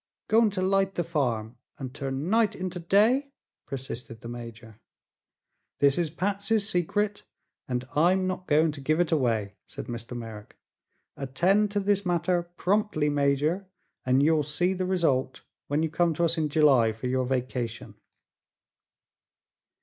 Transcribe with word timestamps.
"Going 0.27 0.49
to 0.57 0.63
light 0.63 0.95
the 0.95 1.03
farm 1.03 1.57
and 1.77 1.93
turn 1.93 2.27
night 2.27 2.55
into 2.55 2.79
day?" 2.79 3.33
persisted 3.67 4.21
the 4.21 4.27
major. 4.27 4.79
"This 5.77 5.95
is 5.99 6.09
Patsy's 6.09 6.67
secret, 6.67 7.21
and 7.67 7.87
I'm 7.95 8.25
not 8.25 8.47
going 8.47 8.71
to 8.71 8.81
give 8.81 8.99
it 8.99 9.11
away," 9.11 9.57
said 9.67 9.85
Mr. 9.85 10.17
Merrick. 10.17 10.57
"Attend 11.15 11.69
to 11.73 11.79
this 11.79 12.03
matter 12.03 12.41
promptly, 12.41 13.09
Major, 13.09 13.67
and 14.03 14.23
you'll 14.23 14.41
see 14.41 14.73
the 14.73 14.87
result 14.87 15.41
when 15.67 15.83
you 15.83 15.89
come 15.91 16.15
to 16.15 16.23
us 16.25 16.35
in 16.35 16.49
July 16.49 16.93
for 16.93 17.05
your 17.05 17.25
vacation." 17.27 17.93